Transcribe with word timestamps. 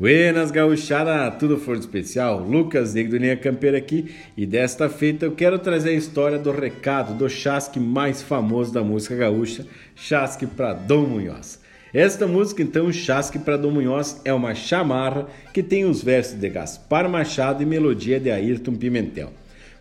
Buenas 0.00 0.50
gauchada, 0.50 1.30
tudo 1.32 1.58
for 1.58 1.76
especial, 1.76 2.40
Lucas 2.40 2.94
Negro 2.94 3.20
Campeira 3.40 3.76
aqui 3.76 4.12
e 4.34 4.46
desta 4.46 4.88
feita 4.88 5.26
eu 5.26 5.32
quero 5.32 5.58
trazer 5.58 5.90
a 5.90 5.94
história 5.94 6.38
do 6.38 6.50
recado 6.50 7.14
do 7.14 7.28
chasque 7.28 7.78
mais 7.78 8.22
famoso 8.22 8.72
da 8.72 8.82
música 8.82 9.14
gaúcha, 9.14 9.66
Chasque 9.94 10.46
para 10.46 10.72
Dom 10.72 11.02
Munhoz. 11.02 11.60
Esta 11.92 12.26
música 12.26 12.62
então, 12.62 12.90
Chasque 12.90 13.38
para 13.38 13.58
Dom 13.58 13.72
Munhoz, 13.72 14.20
é 14.24 14.32
uma 14.32 14.54
chamarra 14.54 15.26
que 15.52 15.62
tem 15.62 15.84
os 15.84 16.02
versos 16.02 16.40
de 16.40 16.48
Gaspar 16.48 17.08
Machado 17.08 17.62
e 17.62 17.66
melodia 17.66 18.18
de 18.18 18.30
Ayrton 18.30 18.74
Pimentel. 18.74 19.30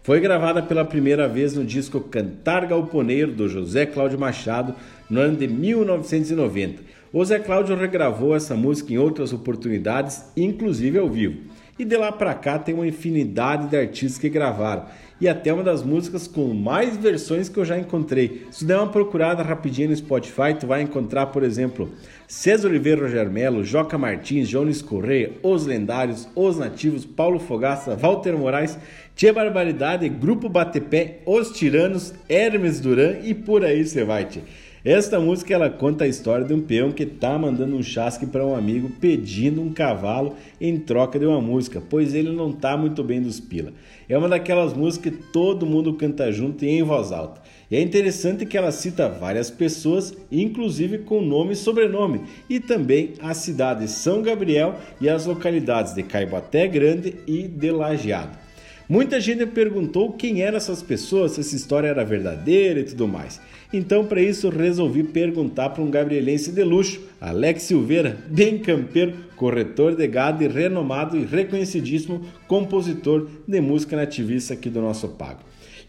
Foi 0.04 0.20
gravada 0.20 0.62
pela 0.62 0.84
primeira 0.84 1.28
vez 1.28 1.54
no 1.54 1.64
disco 1.64 2.02
Cantar 2.02 2.66
Galponeiro 2.66 3.32
do 3.32 3.48
José 3.48 3.86
Cláudio 3.86 4.20
Machado 4.20 4.76
no 5.10 5.22
ano 5.22 5.38
de 5.38 5.48
1990 5.48 7.01
o 7.14 7.26
Zé 7.26 7.40
Cláudio 7.40 7.76
regravou 7.76 8.34
essa 8.34 8.56
música 8.56 8.94
em 8.94 8.98
outras 8.98 9.34
oportunidades, 9.34 10.24
inclusive 10.36 10.98
ao 10.98 11.10
vivo. 11.10 11.42
E 11.78 11.84
de 11.84 11.98
lá 11.98 12.12
para 12.12 12.34
cá 12.34 12.58
tem 12.58 12.74
uma 12.74 12.88
infinidade 12.88 13.68
de 13.68 13.76
artistas 13.76 14.18
que 14.18 14.30
gravaram. 14.30 14.86
E 15.20 15.28
até 15.28 15.52
uma 15.54 15.64
das 15.64 15.84
músicas 15.84 16.26
com 16.26 16.54
mais 16.54 16.96
versões 16.96 17.50
que 17.50 17.58
eu 17.58 17.66
já 17.66 17.78
encontrei. 17.78 18.46
Se 18.50 18.64
der 18.64 18.78
uma 18.78 18.88
procurada 18.88 19.44
rapidinho 19.44 19.90
no 19.90 19.96
Spotify, 19.96 20.54
tu 20.60 20.66
vai 20.68 20.84
encontrar, 20.84 21.28
por 21.28 21.44
exemplo, 21.44 21.92
César 22.28 22.70
Oliveira 22.70 23.02
Roger 23.02 23.30
Melo, 23.30 23.64
Joca 23.64 23.98
Martins, 23.98 24.48
Jones 24.48 24.82
Correia, 24.82 25.34
Os 25.44 25.66
Lendários, 25.66 26.30
Os 26.36 26.58
Nativos, 26.58 27.06
Paulo 27.06 27.40
Fogaça, 27.40 27.96
Walter 27.96 28.38
Moraes, 28.38 28.78
Tia 29.16 29.34
Barbaridade, 29.34 30.08
Grupo 30.08 30.48
Batepé, 30.48 31.20
Os 31.26 31.52
Tiranos, 31.52 32.14
Hermes 32.30 32.80
Duran 32.80 33.18
e 33.22 33.34
por 33.34 33.66
aí 33.66 33.86
você 33.86 34.04
vai, 34.04 34.26
tia. 34.26 34.44
Esta 34.84 35.20
música 35.20 35.54
ela 35.54 35.70
conta 35.70 36.06
a 36.06 36.08
história 36.08 36.44
de 36.44 36.56
um 36.56 36.60
peão 36.60 36.92
que 36.92 37.06
tá 37.06 37.38
mandando 37.38 37.76
um 37.76 37.84
chasque 37.84 38.26
para 38.26 38.44
um 38.44 38.56
amigo 38.56 38.90
pedindo 39.00 39.62
um 39.62 39.72
cavalo 39.72 40.36
em 40.60 40.76
troca 40.80 41.20
de 41.20 41.26
uma 41.28 41.40
música, 41.40 41.80
pois 41.88 42.16
ele 42.16 42.32
não 42.32 42.52
tá 42.52 42.76
muito 42.76 43.04
bem 43.04 43.22
dos 43.22 43.40
pila. 43.40 43.74
É 44.10 44.18
uma 44.18 44.28
daquelas 44.28 44.74
músicas 44.74 45.14
que 45.14 45.24
todo 45.32 45.68
mundo 45.68 45.94
canta 45.94 46.32
junto 46.32 46.66
e 46.66 46.70
em 46.70 46.82
voz 46.82 47.12
alta. 47.12 47.44
E 47.70 47.76
é 47.76 47.82
interessante 47.82 48.44
que 48.44 48.58
ela 48.58 48.72
cita 48.72 49.08
várias 49.08 49.52
pessoas, 49.52 50.18
inclusive 50.32 50.98
com 50.98 51.22
nome 51.22 51.54
e 51.54 51.58
sobrenome, 51.58 52.22
e 52.50 52.60
também 52.60 53.14
a 53.22 53.36
cidade 53.36 53.82
de 53.82 53.92
São 53.92 54.24
Gabriel 54.24 54.80
e 55.00 55.08
as 55.08 55.28
localidades 55.28 55.94
de 55.94 56.02
Caibaté 56.02 56.68
Grande 56.68 57.18
e 57.28 57.48
de 57.48 57.70
Lajeado. 57.70 58.51
Muita 58.92 59.22
gente 59.22 59.46
perguntou 59.46 60.12
quem 60.12 60.42
eram 60.42 60.58
essas 60.58 60.84
pessoas, 60.84 61.32
se 61.32 61.40
essa 61.40 61.56
história 61.56 61.88
era 61.88 62.04
verdadeira 62.04 62.82
e 62.82 62.84
tudo 62.84 63.08
mais. 63.08 63.40
Então, 63.72 64.06
para 64.06 64.22
isso, 64.22 64.50
resolvi 64.50 65.02
perguntar 65.02 65.70
para 65.70 65.82
um 65.82 65.90
gabrielense 65.90 66.52
de 66.52 66.62
luxo, 66.62 67.00
Alex 67.22 67.64
Silveira, 67.64 68.18
bem 68.28 68.60
campeiro, 68.60 69.14
corretor 69.38 69.96
de 69.96 70.06
gado 70.08 70.44
e 70.44 70.48
renomado 70.50 71.18
e 71.18 71.24
reconhecidíssimo 71.24 72.26
compositor 72.50 73.30
de 73.48 73.62
música 73.62 73.96
nativista 73.96 74.56
aqui 74.56 74.70
do 74.70 74.82
nosso 74.82 75.08
Pago. 75.08 75.40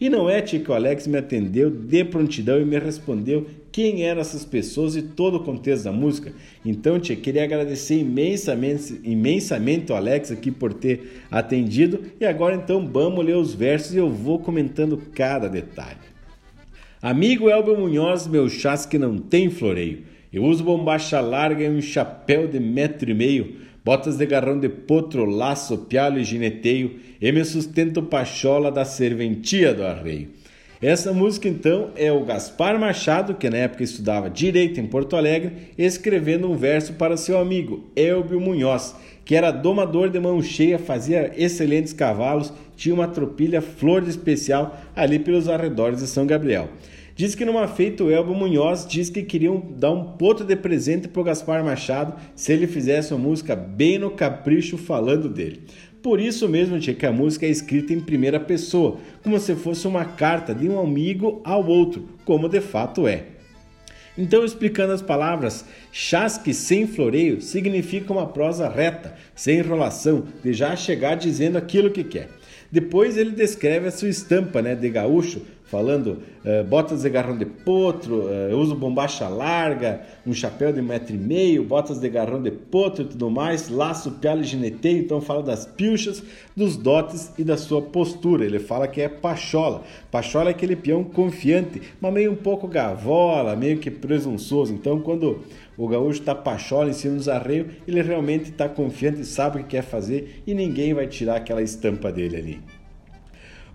E 0.02 0.10
não 0.10 0.28
é, 0.28 0.42
tia, 0.42 0.58
que 0.58 0.68
o 0.68 0.74
Alex 0.74 1.06
me 1.06 1.16
atendeu 1.16 1.70
de 1.70 2.04
prontidão 2.04 2.60
e 2.60 2.64
me 2.64 2.76
respondeu 2.76 3.46
quem 3.70 4.02
eram 4.02 4.20
essas 4.20 4.44
pessoas 4.44 4.96
e 4.96 5.02
todo 5.02 5.36
o 5.36 5.44
contexto 5.44 5.84
da 5.84 5.92
música. 5.92 6.32
Então, 6.66 6.98
tia, 6.98 7.14
queria 7.14 7.44
agradecer 7.44 7.98
imensamente, 7.98 9.00
imensamente 9.04 9.92
o 9.92 9.94
Alex 9.94 10.32
aqui 10.32 10.50
por 10.50 10.74
ter 10.74 11.22
atendido. 11.30 12.00
E 12.20 12.26
agora, 12.26 12.56
então, 12.56 12.84
vamos 12.84 13.24
ler 13.24 13.36
os 13.36 13.54
versos 13.54 13.94
e 13.94 13.98
eu 13.98 14.10
vou 14.10 14.40
comentando 14.40 15.00
cada 15.14 15.48
detalhe. 15.48 16.00
Amigo 17.00 17.48
Elber 17.48 17.78
Munhoz, 17.78 18.26
meu 18.26 18.48
chasque 18.48 18.98
não 18.98 19.18
tem 19.18 19.50
floreio. 19.50 20.02
Eu 20.32 20.42
uso 20.42 20.64
bombacha 20.64 21.20
larga 21.20 21.62
e 21.62 21.70
um 21.70 21.80
chapéu 21.80 22.48
de 22.48 22.58
metro 22.58 23.08
e 23.08 23.14
meio 23.14 23.54
botas 23.84 24.16
de 24.16 24.26
garrão 24.26 24.58
de 24.58 24.68
potro, 24.68 25.24
laço, 25.24 25.78
pialo 25.78 26.18
e 26.18 26.24
gineteio, 26.24 26.98
e 27.20 27.32
me 27.32 27.44
sustento 27.44 28.02
pachola 28.02 28.70
da 28.70 28.84
serventia 28.84 29.74
do 29.74 29.84
arreio. 29.84 30.30
Essa 30.80 31.12
música 31.12 31.48
então 31.48 31.90
é 31.94 32.10
o 32.10 32.24
Gaspar 32.24 32.76
Machado, 32.78 33.34
que 33.34 33.48
na 33.48 33.58
época 33.58 33.84
estudava 33.84 34.28
direito 34.28 34.80
em 34.80 34.86
Porto 34.86 35.14
Alegre, 35.14 35.68
escrevendo 35.78 36.50
um 36.50 36.56
verso 36.56 36.94
para 36.94 37.16
seu 37.16 37.38
amigo 37.38 37.84
Elbio 37.94 38.40
Munhoz, 38.40 38.96
que 39.24 39.36
era 39.36 39.52
domador 39.52 40.10
de 40.10 40.18
mão 40.18 40.42
cheia, 40.42 40.80
fazia 40.80 41.32
excelentes 41.36 41.92
cavalos, 41.92 42.52
tinha 42.76 42.92
uma 42.92 43.06
tropilha 43.06 43.62
flor 43.62 44.02
de 44.02 44.10
especial 44.10 44.76
ali 44.96 45.20
pelos 45.20 45.48
arredores 45.48 46.00
de 46.00 46.08
São 46.08 46.26
Gabriel. 46.26 46.68
Diz 47.22 47.36
que 47.36 47.44
numa 47.44 47.68
feita 47.68 48.02
o 48.02 48.10
Elbo 48.10 48.34
Munhoz 48.34 48.84
diz 48.84 49.08
que 49.08 49.22
queriam 49.22 49.62
dar 49.78 49.92
um 49.92 50.02
poto 50.14 50.42
de 50.42 50.56
presente 50.56 51.06
pro 51.06 51.22
Gaspar 51.22 51.64
Machado 51.64 52.16
se 52.34 52.52
ele 52.52 52.66
fizesse 52.66 53.14
uma 53.14 53.28
música 53.28 53.54
bem 53.54 53.96
no 53.96 54.10
capricho 54.10 54.76
falando 54.76 55.28
dele. 55.28 55.62
Por 56.02 56.18
isso 56.18 56.48
mesmo, 56.48 56.80
tia, 56.80 56.94
que 56.94 57.06
a 57.06 57.12
música 57.12 57.46
é 57.46 57.48
escrita 57.48 57.92
em 57.92 58.00
primeira 58.00 58.40
pessoa, 58.40 58.98
como 59.22 59.38
se 59.38 59.54
fosse 59.54 59.86
uma 59.86 60.04
carta 60.04 60.52
de 60.52 60.68
um 60.68 60.80
amigo 60.80 61.40
ao 61.44 61.64
outro, 61.64 62.08
como 62.24 62.48
de 62.48 62.60
fato 62.60 63.06
é. 63.06 63.26
Então, 64.18 64.44
explicando 64.44 64.92
as 64.92 65.00
palavras, 65.00 65.64
chasque 65.92 66.52
sem 66.52 66.88
floreio 66.88 67.40
significa 67.40 68.12
uma 68.12 68.26
prosa 68.26 68.68
reta, 68.68 69.14
sem 69.32 69.60
enrolação, 69.60 70.24
de 70.42 70.52
já 70.52 70.74
chegar 70.74 71.14
dizendo 71.14 71.56
aquilo 71.56 71.92
que 71.92 72.02
quer. 72.02 72.30
Depois 72.72 73.18
ele 73.18 73.32
descreve 73.32 73.86
a 73.86 73.90
sua 73.90 74.08
estampa 74.08 74.62
né, 74.62 74.74
de 74.74 74.88
gaúcho, 74.88 75.42
falando 75.64 76.18
uh, 76.44 76.64
botas 76.68 77.02
de 77.02 77.10
garrão 77.10 77.36
de 77.36 77.46
potro, 77.46 78.24
uh, 78.26 78.56
uso 78.56 78.74
bombacha 78.74 79.28
larga, 79.28 80.02
um 80.26 80.32
chapéu 80.32 80.72
de 80.72 80.82
metro 80.82 81.14
e 81.14 81.18
meio, 81.18 81.64
botas 81.64 81.98
de 81.98 82.08
garrão 82.08 82.42
de 82.42 82.50
potro 82.50 83.04
e 83.04 83.06
tudo 83.06 83.30
mais, 83.30 83.68
laço, 83.68 84.12
pialo 84.12 84.42
e 84.42 84.44
gineteio. 84.44 84.98
Então 84.98 85.20
fala 85.20 85.42
das 85.42 85.64
pilchas, 85.64 86.22
dos 86.56 86.76
dotes 86.76 87.32
e 87.38 87.44
da 87.44 87.56
sua 87.56 87.80
postura. 87.80 88.44
Ele 88.44 88.58
fala 88.58 88.86
que 88.86 89.00
é 89.00 89.08
pachola. 89.08 89.82
Pachola 90.10 90.50
é 90.50 90.52
aquele 90.52 90.76
peão 90.76 91.04
confiante, 91.04 91.80
mas 92.00 92.12
meio 92.12 92.32
um 92.32 92.36
pouco 92.36 92.68
gavola, 92.68 93.56
meio 93.56 93.78
que 93.78 93.90
presunçoso. 93.90 94.74
Então 94.74 95.00
quando 95.00 95.40
o 95.76 95.88
gaúcho 95.88 96.20
está 96.20 96.34
pachola 96.34 96.90
em 96.90 96.92
cima 96.92 97.16
dos 97.16 97.28
arreios, 97.28 97.68
ele 97.88 98.02
realmente 98.02 98.50
está 98.50 98.68
confiante, 98.68 99.24
sabe 99.24 99.60
o 99.60 99.62
que 99.62 99.70
quer 99.70 99.82
fazer 99.82 100.42
e 100.46 100.54
ninguém 100.54 100.92
vai 100.92 101.06
tirar 101.06 101.36
aquela 101.36 101.62
estampa 101.62 102.12
dele 102.12 102.36
ali. 102.36 102.81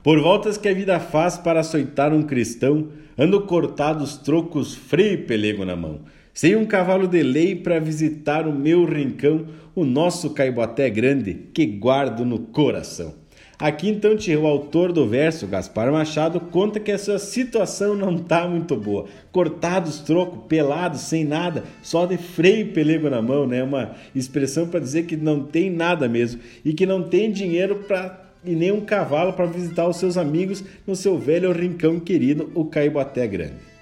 Por 0.07 0.21
voltas 0.21 0.57
que 0.57 0.69
a 0.69 0.73
vida 0.73 1.01
faz 1.01 1.37
para 1.37 1.59
açoitar 1.59 2.13
um 2.13 2.23
cristão, 2.23 2.87
ando 3.17 3.41
cortados 3.41 4.15
trocos 4.15 4.73
freio 4.73 5.15
e 5.15 5.17
pelego 5.17 5.65
na 5.65 5.75
mão. 5.75 5.99
Sem 6.33 6.55
um 6.55 6.65
cavalo 6.65 7.09
de 7.09 7.21
lei 7.21 7.57
para 7.57 7.77
visitar 7.77 8.47
o 8.47 8.53
meu 8.53 8.85
rincão, 8.85 9.47
o 9.75 9.83
nosso 9.83 10.29
caiboté 10.29 10.89
grande 10.89 11.33
que 11.53 11.65
guardo 11.65 12.23
no 12.23 12.39
coração. 12.39 13.15
Aqui 13.59 13.89
então 13.89 14.15
o 14.15 14.47
autor 14.47 14.93
do 14.93 15.05
verso, 15.05 15.45
Gaspar 15.45 15.91
Machado, 15.91 16.39
conta 16.39 16.79
que 16.79 16.93
a 16.93 16.97
sua 16.97 17.19
situação 17.19 17.93
não 17.93 18.15
está 18.15 18.47
muito 18.47 18.77
boa. 18.77 19.07
Cortados, 19.29 19.99
troco, 19.99 20.47
pelados, 20.47 21.01
sem 21.01 21.25
nada, 21.25 21.65
só 21.83 22.05
de 22.05 22.15
freio 22.15 22.61
e 22.61 22.71
pelego 22.71 23.09
na 23.09 23.21
mão, 23.21 23.45
né? 23.45 23.61
Uma 23.61 23.91
expressão 24.15 24.69
para 24.69 24.79
dizer 24.79 25.03
que 25.03 25.17
não 25.17 25.43
tem 25.43 25.69
nada 25.69 26.07
mesmo 26.07 26.39
e 26.63 26.71
que 26.71 26.85
não 26.85 27.03
tem 27.03 27.29
dinheiro 27.29 27.83
para 27.85 28.26
e 28.43 28.55
nem 28.55 28.71
um 28.71 28.81
cavalo 28.81 29.33
para 29.33 29.45
visitar 29.45 29.87
os 29.87 29.97
seus 29.97 30.17
amigos 30.17 30.63
no 30.85 30.95
seu 30.95 31.17
velho 31.17 31.51
rincão 31.51 31.99
querido, 31.99 32.51
o 32.53 32.65
Caiboté 32.65 33.27
Grande. 33.27 33.77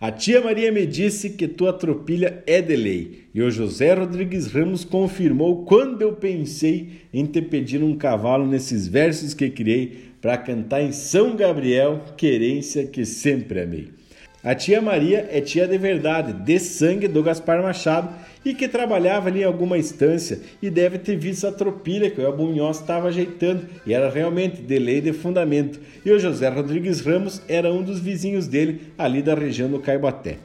A 0.00 0.10
tia 0.10 0.40
Maria 0.40 0.72
me 0.72 0.84
disse 0.84 1.30
que 1.30 1.46
tua 1.46 1.72
tropilha 1.72 2.42
é 2.44 2.60
de 2.60 2.74
lei, 2.74 3.28
e 3.32 3.40
o 3.40 3.50
José 3.50 3.94
Rodrigues 3.94 4.48
Ramos 4.48 4.84
confirmou 4.84 5.64
quando 5.64 6.02
eu 6.02 6.14
pensei 6.14 7.02
em 7.14 7.24
te 7.24 7.40
pedir 7.40 7.84
um 7.84 7.96
cavalo 7.96 8.44
nesses 8.44 8.88
versos 8.88 9.32
que 9.32 9.48
criei 9.48 10.10
para 10.20 10.36
cantar 10.36 10.82
em 10.82 10.90
São 10.90 11.36
Gabriel, 11.36 12.02
querência 12.16 12.84
que 12.84 13.04
sempre 13.04 13.60
amei. 13.60 14.01
A 14.44 14.56
tia 14.56 14.82
Maria 14.82 15.28
é 15.30 15.40
tia 15.40 15.68
de 15.68 15.78
verdade, 15.78 16.32
de 16.32 16.58
sangue 16.58 17.06
do 17.06 17.22
Gaspar 17.22 17.62
Machado 17.62 18.08
e 18.44 18.52
que 18.52 18.66
trabalhava 18.66 19.28
ali 19.28 19.42
em 19.42 19.44
alguma 19.44 19.78
estância 19.78 20.40
e 20.60 20.68
deve 20.68 20.98
ter 20.98 21.16
visto 21.16 21.46
a 21.46 21.52
tropilha 21.52 22.10
que 22.10 22.20
o 22.20 22.24
Elbunhós 22.24 22.80
estava 22.80 23.06
ajeitando 23.06 23.62
e 23.86 23.94
era 23.94 24.10
realmente 24.10 24.60
de 24.60 24.78
lei 24.80 25.00
de 25.00 25.12
fundamento. 25.12 25.78
E 26.04 26.10
o 26.10 26.18
José 26.18 26.48
Rodrigues 26.48 27.02
Ramos 27.02 27.40
era 27.46 27.72
um 27.72 27.84
dos 27.84 28.00
vizinhos 28.00 28.48
dele 28.48 28.80
ali 28.98 29.22
da 29.22 29.32
região 29.32 29.70
do 29.70 29.78
Caibaté. 29.78 30.38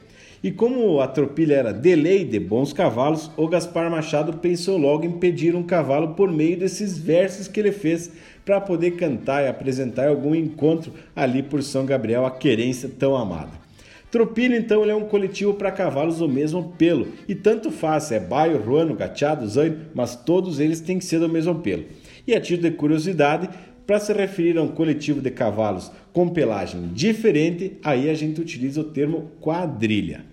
E 0.44 0.52
como 0.52 1.00
a 1.00 1.08
tropilha 1.08 1.56
era 1.56 1.72
de 1.72 1.96
lei 1.96 2.24
de 2.24 2.38
bons 2.38 2.72
cavalos, 2.72 3.28
o 3.36 3.48
Gaspar 3.48 3.90
Machado 3.90 4.34
pensou 4.34 4.78
logo 4.78 5.04
em 5.04 5.18
pedir 5.18 5.56
um 5.56 5.64
cavalo 5.64 6.14
por 6.14 6.30
meio 6.30 6.56
desses 6.56 6.96
versos 6.96 7.48
que 7.48 7.58
ele 7.58 7.72
fez 7.72 8.12
para 8.44 8.60
poder 8.60 8.92
cantar 8.92 9.42
e 9.42 9.48
apresentar 9.48 10.06
algum 10.06 10.36
encontro 10.36 10.92
ali 11.16 11.42
por 11.42 11.64
São 11.64 11.84
Gabriel, 11.84 12.24
a 12.24 12.30
querência 12.30 12.88
tão 12.96 13.16
amada. 13.16 13.66
Tropilho, 14.10 14.56
então, 14.56 14.84
é 14.84 14.94
um 14.94 15.04
coletivo 15.04 15.54
para 15.54 15.70
cavalos 15.70 16.18
do 16.18 16.28
mesmo 16.28 16.72
pelo, 16.78 17.08
e 17.28 17.34
tanto 17.34 17.70
faz, 17.70 18.10
é 18.10 18.18
baio, 18.18 18.58
ruano, 18.58 18.94
gateado, 18.94 19.46
zaino, 19.46 19.80
mas 19.94 20.16
todos 20.16 20.58
eles 20.58 20.80
têm 20.80 20.98
que 20.98 21.04
ser 21.04 21.18
do 21.18 21.28
mesmo 21.28 21.56
pelo. 21.56 21.84
E 22.26 22.34
a 22.34 22.40
título 22.40 22.70
de 22.70 22.76
curiosidade, 22.76 23.50
para 23.86 24.00
se 24.00 24.12
referir 24.12 24.56
a 24.58 24.62
um 24.62 24.68
coletivo 24.68 25.20
de 25.20 25.30
cavalos 25.30 25.90
com 26.12 26.28
pelagem 26.28 26.88
diferente, 26.92 27.78
aí 27.82 28.08
a 28.08 28.14
gente 28.14 28.40
utiliza 28.40 28.80
o 28.80 28.84
termo 28.84 29.30
quadrilha. 29.40 30.24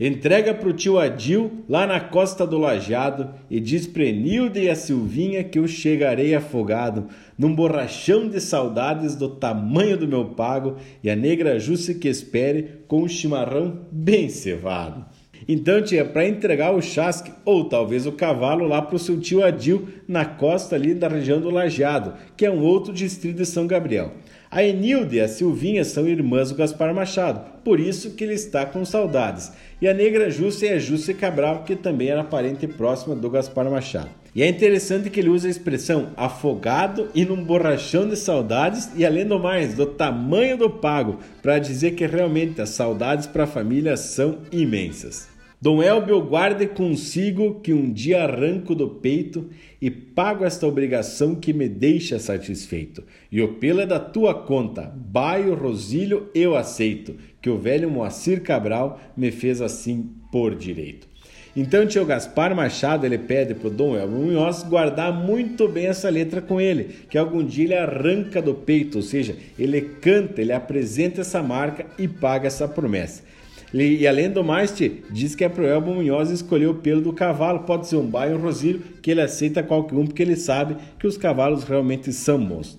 Entrega 0.00 0.54
pro 0.54 0.72
tio 0.72 0.96
Adil 0.96 1.64
lá 1.68 1.84
na 1.84 1.98
costa 1.98 2.46
do 2.46 2.56
Lajeado 2.56 3.30
e 3.50 3.58
diz 3.58 3.84
Prenilde 3.84 4.60
e 4.60 4.70
a 4.70 4.76
Silvinha 4.76 5.42
que 5.42 5.58
eu 5.58 5.66
chegarei 5.66 6.36
afogado 6.36 7.08
num 7.36 7.52
borrachão 7.52 8.28
de 8.28 8.40
saudades 8.40 9.16
do 9.16 9.28
tamanho 9.28 9.96
do 9.96 10.06
meu 10.06 10.26
pago 10.26 10.76
e 11.02 11.10
a 11.10 11.16
negra 11.16 11.58
Jússia 11.58 11.94
que 11.94 12.06
espere 12.06 12.82
com 12.86 13.02
um 13.02 13.08
chimarrão 13.08 13.86
bem 13.90 14.28
cevado. 14.28 15.04
Então 15.48 15.82
tinha 15.82 16.04
para 16.04 16.28
entregar 16.28 16.72
o 16.72 16.80
chasque 16.80 17.32
ou 17.44 17.64
talvez 17.64 18.06
o 18.06 18.12
cavalo 18.12 18.68
lá 18.68 18.80
para 18.80 18.94
o 18.94 19.00
seu 19.00 19.18
tio 19.18 19.42
Adil 19.42 19.88
na 20.06 20.24
costa 20.24 20.76
ali 20.76 20.94
da 20.94 21.08
região 21.08 21.40
do 21.40 21.50
Lajeado, 21.50 22.14
que 22.36 22.46
é 22.46 22.50
um 22.50 22.62
outro 22.62 22.92
distrito 22.92 23.38
de 23.38 23.46
São 23.46 23.66
Gabriel. 23.66 24.12
A 24.50 24.64
Enilde 24.64 25.16
e 25.16 25.20
a 25.20 25.28
Silvinha 25.28 25.84
são 25.84 26.08
irmãs 26.08 26.48
do 26.48 26.56
Gaspar 26.56 26.94
Machado, 26.94 27.60
por 27.62 27.78
isso 27.78 28.12
que 28.12 28.24
ele 28.24 28.32
está 28.32 28.64
com 28.64 28.82
saudades. 28.82 29.52
E 29.78 29.86
a 29.86 29.92
negra 29.92 30.30
Júcia 30.30 30.70
é 30.70 30.74
a 30.74 30.78
Júcia 30.78 31.12
Cabral, 31.12 31.64
que 31.64 31.76
também 31.76 32.08
era 32.08 32.24
parente 32.24 32.66
próxima 32.66 33.14
do 33.14 33.28
Gaspar 33.28 33.70
Machado. 33.70 34.08
E 34.34 34.42
é 34.42 34.48
interessante 34.48 35.10
que 35.10 35.20
ele 35.20 35.28
usa 35.28 35.48
a 35.48 35.50
expressão 35.50 36.12
afogado 36.16 37.10
e 37.14 37.26
num 37.26 37.44
borrachão 37.44 38.08
de 38.08 38.16
saudades 38.16 38.90
e 38.96 39.04
além 39.04 39.26
do 39.26 39.38
mais, 39.38 39.74
do 39.74 39.84
tamanho 39.84 40.56
do 40.56 40.70
pago, 40.70 41.18
para 41.42 41.58
dizer 41.58 41.90
que 41.90 42.06
realmente 42.06 42.58
as 42.62 42.70
saudades 42.70 43.26
para 43.26 43.44
a 43.44 43.46
família 43.46 43.98
são 43.98 44.38
imensas. 44.50 45.28
Dom 45.60 45.82
Elbio 45.82 46.20
guarde 46.22 46.68
consigo 46.68 47.58
que 47.60 47.72
um 47.72 47.92
dia 47.92 48.22
arranco 48.22 48.76
do 48.76 48.88
peito 48.88 49.48
e 49.82 49.90
pago 49.90 50.44
esta 50.44 50.64
obrigação 50.68 51.34
que 51.34 51.52
me 51.52 51.68
deixa 51.68 52.16
satisfeito. 52.20 53.02
E 53.30 53.42
o 53.42 53.54
pelo 53.54 53.80
é 53.80 53.86
da 53.86 53.98
tua 53.98 54.32
conta, 54.32 54.82
baio, 54.94 55.54
Rosílio, 55.54 56.30
eu 56.32 56.54
aceito, 56.54 57.16
que 57.42 57.50
o 57.50 57.58
velho 57.58 57.90
Moacir 57.90 58.40
Cabral 58.40 59.00
me 59.16 59.32
fez 59.32 59.60
assim 59.60 60.08
por 60.30 60.54
direito. 60.54 61.08
Então 61.56 61.84
tio 61.84 62.06
Gaspar 62.06 62.54
Machado 62.54 63.04
ele 63.04 63.18
pede 63.18 63.52
para 63.52 63.66
o 63.66 63.70
Dom 63.70 63.96
Elbio 63.96 64.16
Munhoz 64.16 64.62
guardar 64.62 65.12
muito 65.12 65.66
bem 65.66 65.86
essa 65.86 66.08
letra 66.08 66.40
com 66.40 66.60
ele, 66.60 66.84
que 67.10 67.18
algum 67.18 67.44
dia 67.44 67.64
ele 67.64 67.74
arranca 67.74 68.40
do 68.40 68.54
peito, 68.54 68.98
ou 68.98 69.02
seja, 69.02 69.34
ele 69.58 69.80
canta, 69.80 70.40
ele 70.40 70.52
apresenta 70.52 71.22
essa 71.22 71.42
marca 71.42 71.84
e 71.98 72.06
paga 72.06 72.46
essa 72.46 72.68
promessa. 72.68 73.24
E, 73.72 74.06
além 74.06 74.30
do 74.30 74.42
mais, 74.42 74.74
diz 75.10 75.34
que 75.34 75.44
é 75.44 75.48
pro 75.48 75.66
Elbo 75.66 75.94
Munhoz 75.94 76.30
escolher 76.30 76.68
o 76.68 76.74
pelo 76.74 77.00
do 77.00 77.12
cavalo, 77.12 77.60
pode 77.60 77.86
ser 77.86 77.96
um 77.96 78.06
baio 78.06 78.34
ou 78.34 78.38
um 78.38 78.80
que 79.02 79.10
ele 79.10 79.20
aceita 79.20 79.62
qualquer 79.62 79.96
um, 79.96 80.06
porque 80.06 80.22
ele 80.22 80.36
sabe 80.36 80.76
que 80.98 81.06
os 81.06 81.18
cavalos 81.18 81.64
realmente 81.64 82.12
são 82.12 82.42
bons. 82.42 82.78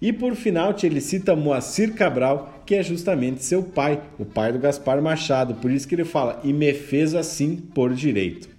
E 0.00 0.12
por 0.12 0.34
final, 0.34 0.74
ele 0.86 1.00
cita 1.00 1.34
Moacir 1.34 1.94
Cabral, 1.94 2.62
que 2.66 2.74
é 2.74 2.82
justamente 2.82 3.42
seu 3.42 3.62
pai, 3.62 4.02
o 4.18 4.26
pai 4.26 4.52
do 4.52 4.58
Gaspar 4.58 5.00
Machado, 5.00 5.54
por 5.54 5.70
isso 5.70 5.88
que 5.88 5.94
ele 5.94 6.04
fala, 6.04 6.40
e 6.44 6.52
me 6.52 6.74
fez 6.74 7.14
assim 7.14 7.56
por 7.56 7.94
direito. 7.94 8.55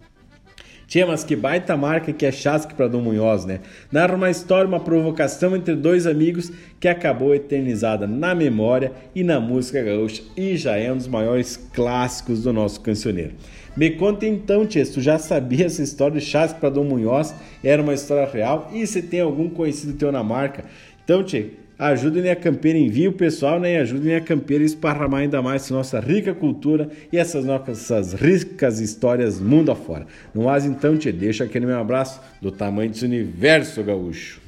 Tia, 0.88 1.06
mas 1.06 1.22
que 1.22 1.36
baita 1.36 1.75
marca 1.75 2.13
que 2.13 2.25
é 2.25 2.31
Chasque 2.31 2.74
para 2.74 2.88
Dom 2.88 3.01
Munhoz, 3.01 3.44
né? 3.44 3.60
Narra 3.92 4.16
uma 4.16 4.30
história, 4.30 4.66
uma 4.66 4.80
provocação 4.80 5.54
entre 5.54 5.75
dois 5.75 6.07
amigos 6.07 6.50
que 6.80 6.88
acabou 6.88 7.36
eternizada 7.36 8.07
na 8.07 8.34
memória 8.34 8.94
e 9.13 9.22
na 9.22 9.38
música 9.38 9.84
gaúcha 9.84 10.24
e 10.38 10.56
já 10.56 10.78
é 10.78 10.89
um 10.89 10.95
dos 10.95 11.10
maiores 11.10 11.57
clássicos 11.74 12.44
do 12.44 12.54
nosso 12.54 12.80
cancioneiro. 12.80 13.34
Me 13.75 13.92
conta 13.92 14.25
então, 14.25 14.66
tia, 14.66 14.86
tu 14.86 15.01
já 15.01 15.19
sabia 15.19 15.66
essa 15.66 15.84
história 15.84 16.19
de 16.19 16.25
Chasque 16.25 16.62
para 16.62 16.69
Dom 16.69 16.86
Munhoz? 16.86 17.36
Era 17.62 17.81
uma 17.81 17.94
história 17.94 18.25
real? 18.25 18.72
E 18.74 18.88
se 18.88 19.01
tem 19.01 19.19
algum 19.19 19.50
conhecido 19.50 19.92
teu 19.92 20.10
na 20.10 20.24
marca? 20.24 20.63
Então, 21.04 21.22
tia, 21.22 21.50
ajudem 21.77 22.29
a 22.29 22.35
campeira, 22.35 22.77
envie 22.77 23.07
o 23.07 23.13
pessoal 23.13 23.59
né, 23.59 23.74
e 23.74 23.77
ajudem 23.77 24.15
a 24.15 24.21
campeira 24.21 24.63
a 24.63 24.65
esparramar 24.65 25.21
ainda 25.21 25.41
mais 25.41 25.69
nossa 25.69 26.00
rica 26.00 26.33
cultura 26.33 26.89
e 27.12 27.18
essas 27.18 27.45
nossas 27.45 28.13
ricas 28.13 28.79
histórias 28.79 29.39
mundo 29.39 29.71
afora. 29.71 30.07
No 30.33 30.44
mais, 30.44 30.65
então, 30.65 30.97
te 30.97 31.12
deixo 31.12 31.44
aquele 31.44 31.65
meu 31.65 31.79
abraço 31.79 32.21
do 32.41 32.51
tamanho 32.51 32.89
desse 32.89 33.06
universo 33.06 33.83
gaúcho. 33.83 34.46